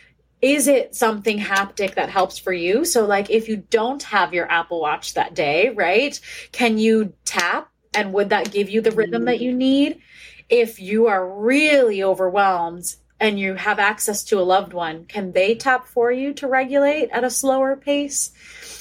[0.42, 2.84] is it something haptic that helps for you?
[2.84, 6.20] So, like, if you don't have your Apple Watch that day, right?
[6.52, 10.02] Can you tap and would that give you the rhythm that you need?
[10.50, 15.54] If you are really overwhelmed and you have access to a loved one, can they
[15.54, 18.32] tap for you to regulate at a slower pace?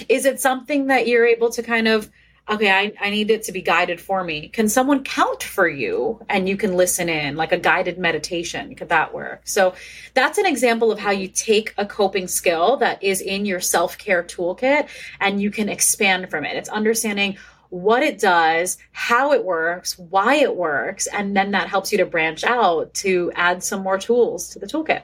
[0.08, 2.10] Is it something that you're able to kind of
[2.49, 4.47] okay, I, I need it to be guided for me.
[4.49, 8.73] Can someone count for you and you can listen in, like a guided meditation?
[8.75, 9.41] Could that work?
[9.45, 9.75] So
[10.13, 13.97] that's an example of how you take a coping skill that is in your self
[13.97, 14.88] care toolkit
[15.19, 16.58] and you can expand from it.
[16.58, 17.38] It's understanding
[17.69, 22.05] what it does, how it works, why it works, and then that helps you to
[22.05, 25.03] branch out to add some more tools to the toolkit.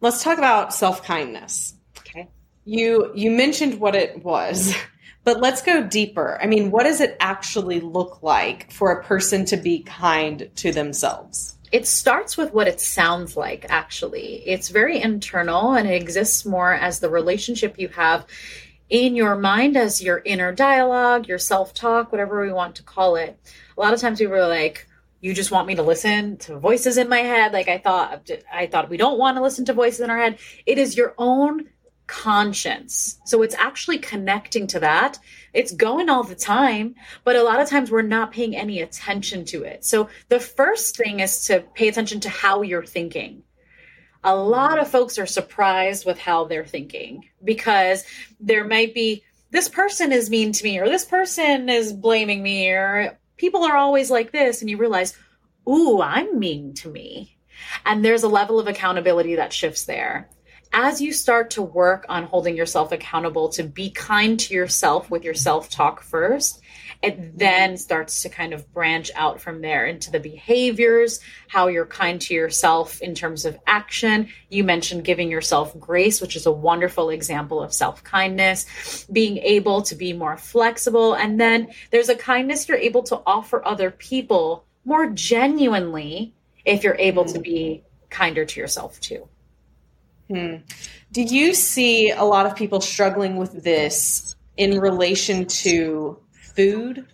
[0.00, 1.74] Let's talk about self kindness.
[1.98, 2.28] Okay.
[2.64, 4.74] You you mentioned what it was.
[5.24, 6.38] But let's go deeper.
[6.40, 10.72] I mean, what does it actually look like for a person to be kind to
[10.72, 11.58] themselves?
[11.70, 14.42] It starts with what it sounds like, actually.
[14.46, 18.24] It's very internal and it exists more as the relationship you have
[18.90, 23.16] in your mind as your inner dialogue, your self talk, whatever we want to call
[23.16, 23.38] it.
[23.76, 24.86] A lot of times people are like,
[25.20, 28.68] you just want me to listen to voices in my head like i thought i
[28.68, 31.66] thought we don't want to listen to voices in our head it is your own
[32.08, 33.20] conscience.
[33.24, 35.18] So it's actually connecting to that.
[35.52, 39.44] It's going all the time, but a lot of times we're not paying any attention
[39.46, 39.84] to it.
[39.84, 43.44] So the first thing is to pay attention to how you're thinking.
[44.28, 48.04] A lot of folks are surprised with how they're thinking because
[48.38, 52.68] there might be this person is mean to me or this person is blaming me
[52.68, 55.16] or people are always like this and you realize,
[55.66, 57.38] "Ooh, I'm mean to me."
[57.86, 60.28] And there's a level of accountability that shifts there
[60.72, 65.24] as you start to work on holding yourself accountable to be kind to yourself with
[65.24, 66.60] your self talk first,
[67.02, 71.86] it then starts to kind of branch out from there into the behaviors, how you're
[71.86, 74.28] kind to yourself in terms of action.
[74.48, 79.82] You mentioned giving yourself grace, which is a wonderful example of self kindness, being able
[79.82, 81.14] to be more flexible.
[81.14, 86.96] And then there's a kindness you're able to offer other people more genuinely if you're
[86.98, 87.42] able to mm.
[87.42, 89.28] be kinder to yourself too.
[90.28, 90.56] Hmm.
[91.12, 96.18] Do you see a lot of people struggling with this in relation to
[96.54, 97.06] food?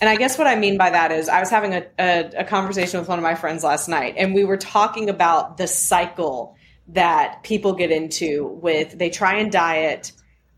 [0.00, 2.44] and I guess what I mean by that is I was having a, a, a,
[2.44, 6.56] conversation with one of my friends last night, and we were talking about the cycle
[6.88, 10.12] that people get into with they try and diet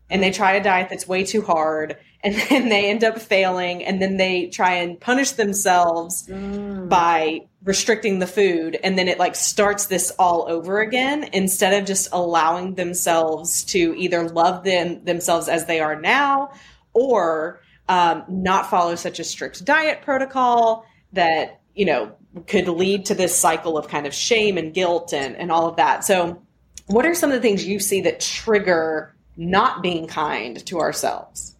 [0.09, 3.85] and they try a diet that's way too hard and then they end up failing
[3.85, 6.89] and then they try and punish themselves mm.
[6.89, 11.85] by restricting the food and then it like starts this all over again instead of
[11.85, 16.49] just allowing themselves to either love them themselves as they are now
[16.93, 17.59] or
[17.89, 22.15] um, not follow such a strict diet protocol that you know
[22.45, 25.75] could lead to this cycle of kind of shame and guilt and, and all of
[25.75, 26.05] that.
[26.05, 26.41] So
[26.85, 31.55] what are some of the things you see that trigger not being kind to ourselves?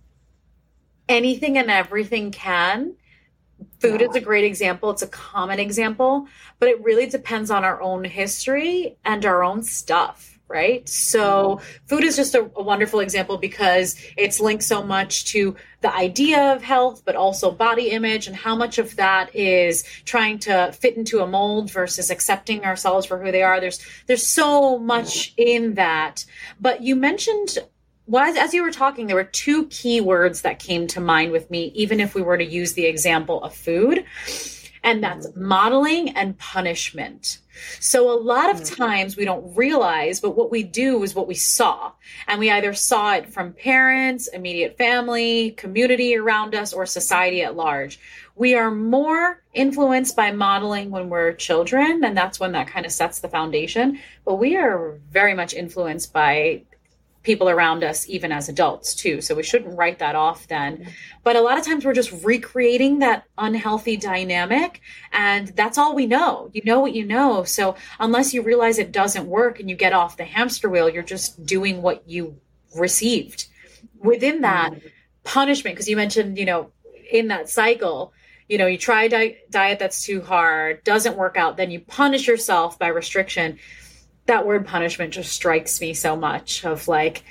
[1.10, 2.96] Anything and everything can
[3.80, 4.08] food yeah.
[4.08, 6.28] is a great example it's a common example
[6.60, 10.88] but it really depends on our own history and our own stuff right?
[10.88, 15.94] So food is just a, a, wonderful example because it's linked so much to the
[15.94, 20.72] idea of health, but also body image and how much of that is trying to
[20.72, 23.60] fit into a mold versus accepting ourselves for who they are.
[23.60, 26.26] There's there's so much in that.
[26.60, 27.58] But you mentioned
[28.08, 31.32] well, as, as you were talking, there were two key words that came to mind
[31.32, 34.06] with me, even if we were to use the example of food,
[34.84, 37.40] and that's modeling and punishment.
[37.80, 38.76] So a lot of mm.
[38.78, 41.92] times we don't realize, but what we do is what we saw.
[42.28, 47.56] And we either saw it from parents, immediate family, community around us, or society at
[47.56, 48.00] large.
[48.36, 52.92] We are more influenced by modeling when we're children, and that's when that kind of
[52.92, 54.00] sets the foundation.
[54.24, 56.62] But we are very much influenced by
[57.28, 59.20] people around us even as adults too.
[59.20, 60.88] So we shouldn't write that off then.
[61.26, 64.80] But a lot of times we're just recreating that unhealthy dynamic
[65.12, 66.50] and that's all we know.
[66.54, 67.44] You know what you know.
[67.44, 71.04] So unless you realize it doesn't work and you get off the hamster wheel you're
[71.04, 72.40] just doing what you
[72.74, 73.48] received.
[74.00, 74.72] Within that
[75.26, 76.72] punishment because you mentioned you know
[77.12, 78.14] in that cycle
[78.48, 81.82] you know you try a di- diet that's too hard doesn't work out then you
[81.82, 83.60] punish yourself by restriction
[84.28, 87.24] that word punishment just strikes me so much of like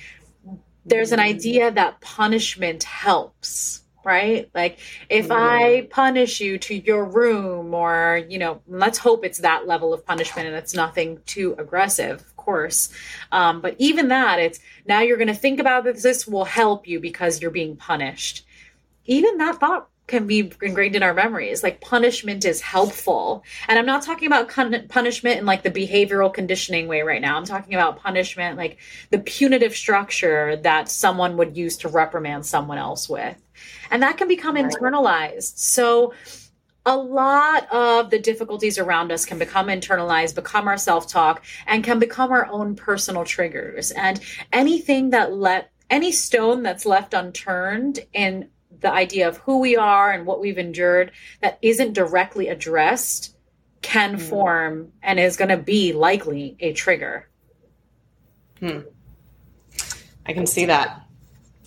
[0.85, 4.49] there's an idea that punishment helps right?
[4.55, 4.79] Like
[5.11, 9.93] if i punish you to your room or you know let's hope it's that level
[9.93, 12.91] of punishment and it's nothing too aggressive of course.
[13.33, 16.87] Um, but even that it's now you're going to think about this this will help
[16.87, 18.47] you because you're being punished.
[19.07, 21.63] Even that thought can be ingrained in our memories.
[21.63, 23.45] Like punishment is helpful.
[23.67, 27.37] And I'm not talking about con- punishment in like the behavioral conditioning way right now.
[27.37, 28.79] I'm talking about punishment like
[29.11, 33.37] the punitive structure that someone would use to reprimand someone else with.
[33.91, 35.59] And that can become internalized.
[35.59, 36.13] So
[36.85, 41.83] a lot of the difficulties around us can become internalized, become our self talk, and
[41.83, 43.91] can become our own personal triggers.
[43.91, 44.21] And
[44.53, 48.51] anything that let any stone that's left unturned in
[48.81, 53.35] the idea of who we are and what we've endured that isn't directly addressed
[53.83, 54.21] can mm.
[54.21, 57.29] form and is going to be likely a trigger.
[58.61, 58.81] Hmm.
[60.25, 61.03] I can see that.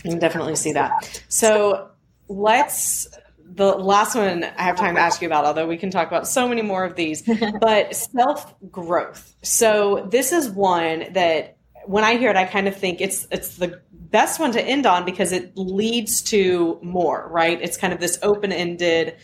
[0.03, 1.23] I can definitely see that.
[1.29, 1.91] So
[2.27, 3.07] let's
[3.51, 6.27] the last one I have time to ask you about, although we can talk about
[6.27, 7.23] so many more of these,
[7.61, 9.35] but self growth.
[9.41, 11.57] So this is one that
[11.89, 14.85] when I hear it, I kind of think it's it's the best one to end
[14.85, 17.59] on because it leads to more, right?
[17.59, 19.15] It's kind of this open ended,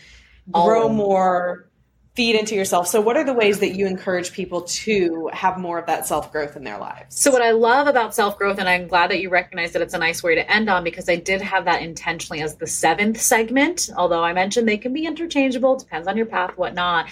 [0.50, 1.70] grow more,
[2.16, 2.88] feed into yourself.
[2.88, 6.32] So, what are the ways that you encourage people to have more of that self
[6.32, 7.20] growth in their lives?
[7.20, 9.94] So, what I love about self growth, and I'm glad that you recognize that it's
[9.94, 13.20] a nice way to end on because I did have that intentionally as the seventh
[13.20, 17.06] segment, although I mentioned they can be interchangeable, depends on your path, whatnot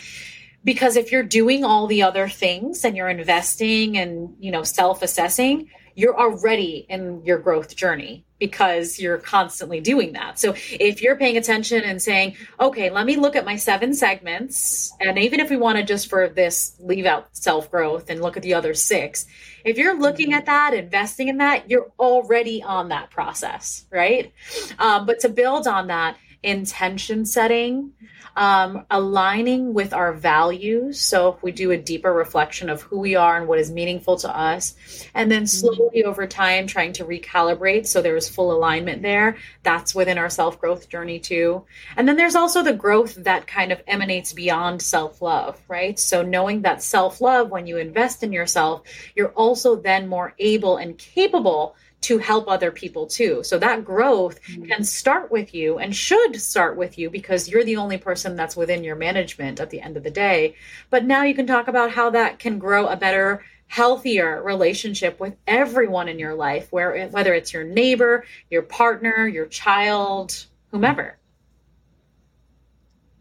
[0.64, 5.68] because if you're doing all the other things and you're investing and you know self-assessing
[5.94, 10.38] you're already in your growth journey because you're constantly doing that.
[10.38, 14.92] So if you're paying attention and saying, okay, let me look at my seven segments,
[15.00, 18.36] and even if we want to just for this leave out self growth and look
[18.36, 19.26] at the other six,
[19.64, 24.32] if you're looking at that, investing in that, you're already on that process, right?
[24.78, 27.92] Um, but to build on that, intention setting,
[28.36, 31.00] um, aligning with our values.
[31.00, 34.16] So if we do a deeper reflection of who we are and what is meaningful
[34.18, 34.74] to us,
[35.14, 35.74] and then mm-hmm.
[35.74, 40.30] slowly over time trying to recalibrate so there is full alignment there, that's within our
[40.30, 41.64] self growth journey too.
[41.96, 45.98] And then there's also the growth that kind of emanates beyond self love, right?
[45.98, 48.82] So knowing that self love, when you invest in yourself,
[49.14, 53.42] you're also then more able and capable to help other people too.
[53.42, 54.64] So that growth mm-hmm.
[54.64, 58.56] can start with you and should start with you because you're the only person that's
[58.56, 60.54] within your management at the end of the day.
[60.90, 65.34] But now you can talk about how that can grow a better healthier relationship with
[65.46, 71.18] everyone in your life where whether it's your neighbor, your partner, your child, whomever.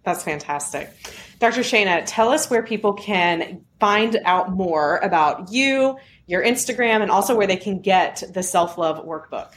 [0.03, 0.91] That's fantastic.
[1.39, 1.61] Dr.
[1.61, 5.97] Shainna, tell us where people can find out more about you,
[6.27, 9.49] your Instagram, and also where they can get the self love workbook.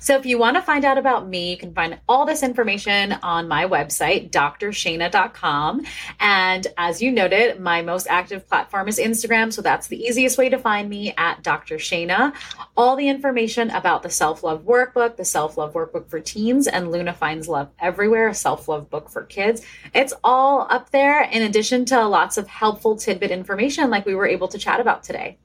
[0.00, 3.12] So if you want to find out about me, you can find all this information
[3.12, 5.82] on my website, drshana.com.
[6.20, 9.52] And as you noted, my most active platform is Instagram.
[9.52, 11.76] So that's the easiest way to find me at Dr.
[11.76, 12.34] Shainna.
[12.76, 16.90] All the information about the self love workbook, the self love workbook for teens, and
[16.90, 19.62] Luna Finds Love Everywhere, a self love book for kids.
[19.94, 24.26] It's all up there in addition to lots of helpful tidbit information like we were
[24.26, 25.38] able to chat about today.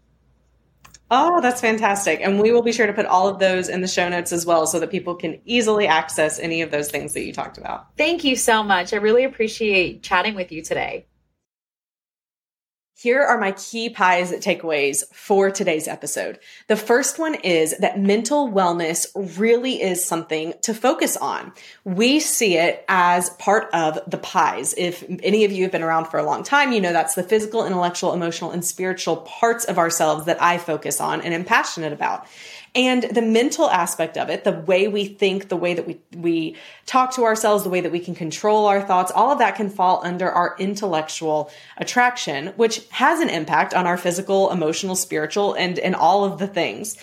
[1.11, 2.19] Oh, that's fantastic.
[2.21, 4.45] And we will be sure to put all of those in the show notes as
[4.45, 7.87] well so that people can easily access any of those things that you talked about.
[7.97, 8.93] Thank you so much.
[8.93, 11.05] I really appreciate chatting with you today.
[13.01, 16.37] Here are my key pies takeaways for today's episode.
[16.67, 19.07] The first one is that mental wellness
[19.39, 21.53] really is something to focus on.
[21.85, 24.75] We see it as part of the pies.
[24.77, 27.23] If any of you have been around for a long time, you know that's the
[27.23, 31.93] physical, intellectual, emotional, and spiritual parts of ourselves that I focus on and am passionate
[31.93, 32.27] about.
[32.75, 36.55] And the mental aspect of it, the way we think, the way that we, we
[36.85, 39.69] talk to ourselves, the way that we can control our thoughts, all of that can
[39.69, 45.79] fall under our intellectual attraction, which has an impact on our physical, emotional, spiritual, and,
[45.79, 46.95] and all of the things.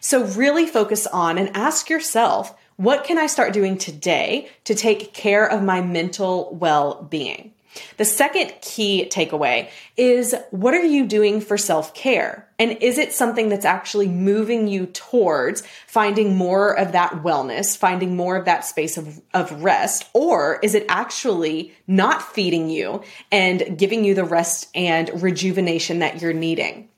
[0.00, 5.14] So really focus on and ask yourself, what can I start doing today to take
[5.14, 7.53] care of my mental well being?
[7.96, 12.48] The second key takeaway is what are you doing for self care?
[12.58, 18.16] And is it something that's actually moving you towards finding more of that wellness, finding
[18.16, 20.08] more of that space of, of rest?
[20.12, 23.02] Or is it actually not feeding you
[23.32, 26.88] and giving you the rest and rejuvenation that you're needing?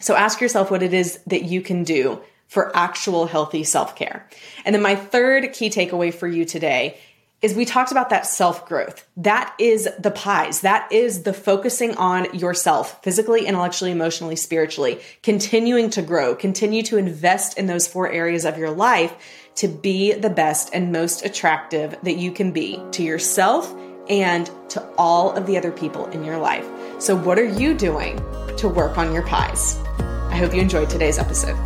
[0.00, 4.28] So ask yourself what it is that you can do for actual healthy self care.
[4.64, 6.98] And then my third key takeaway for you today
[7.42, 9.06] is we talked about that self growth.
[9.18, 10.62] That is the pies.
[10.62, 16.96] That is the focusing on yourself physically, intellectually, emotionally, spiritually, continuing to grow, continue to
[16.96, 19.14] invest in those four areas of your life
[19.56, 23.74] to be the best and most attractive that you can be to yourself
[24.08, 26.66] and to all of the other people in your life.
[26.98, 28.16] So, what are you doing
[28.56, 29.76] to work on your pies?
[30.30, 31.56] I hope you enjoyed today's episode.